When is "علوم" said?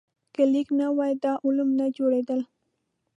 1.45-1.69